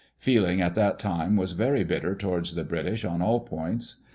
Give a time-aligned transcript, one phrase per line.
[0.17, 4.01] Feeling at that time was very bitter towards the British on all points.